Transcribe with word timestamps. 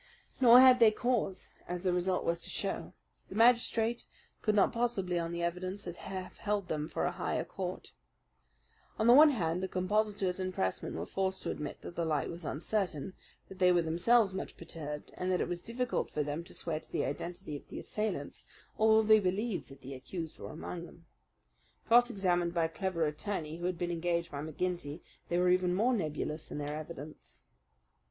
Nor 0.41 0.61
had 0.61 0.79
they 0.79 0.89
cause, 0.89 1.49
as 1.67 1.83
the 1.83 1.93
result 1.93 2.25
was 2.25 2.39
to 2.41 2.49
show. 2.49 2.93
The 3.29 3.35
magistrate 3.35 4.07
could 4.41 4.55
not 4.55 4.73
possibly, 4.73 5.19
on 5.19 5.31
the 5.31 5.43
evidence, 5.43 5.85
have 5.85 6.37
held 6.39 6.69
them 6.69 6.87
for 6.89 7.05
a 7.05 7.11
higher 7.11 7.43
court. 7.43 7.91
On 8.97 9.05
the 9.05 9.13
one 9.13 9.29
hand 9.29 9.61
the 9.61 9.67
compositors 9.67 10.39
and 10.39 10.55
pressmen 10.55 10.95
were 10.95 11.05
forced 11.05 11.43
to 11.43 11.51
admit 11.51 11.81
that 11.81 11.95
the 11.95 12.03
light 12.03 12.31
was 12.31 12.43
uncertain, 12.43 13.13
that 13.47 13.59
they 13.59 13.71
were 13.71 13.83
themselves 13.83 14.33
much 14.33 14.57
perturbed, 14.57 15.11
and 15.17 15.31
that 15.31 15.39
it 15.39 15.47
was 15.47 15.61
difficult 15.61 16.09
for 16.09 16.23
them 16.23 16.43
to 16.45 16.53
swear 16.55 16.79
to 16.79 16.91
the 16.91 17.05
identity 17.05 17.55
of 17.55 17.67
the 17.67 17.77
assailants; 17.77 18.43
although 18.79 19.03
they 19.07 19.19
believed 19.19 19.69
that 19.69 19.81
the 19.81 19.93
accused 19.93 20.39
were 20.39 20.49
among 20.49 20.87
them. 20.87 21.05
Cross 21.85 22.09
examined 22.09 22.55
by 22.55 22.65
the 22.65 22.73
clever 22.73 23.05
attorney 23.05 23.57
who 23.57 23.65
had 23.67 23.77
been 23.77 23.91
engaged 23.91 24.31
by 24.31 24.41
McGinty, 24.41 25.01
they 25.29 25.37
were 25.37 25.51
even 25.51 25.75
more 25.75 25.93
nebulous 25.93 26.51
in 26.51 26.57
their 26.57 26.75
evidence. 26.75 27.45